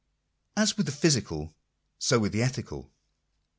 [0.57, 1.53] As with the physical,
[1.99, 2.91] so with the ethical.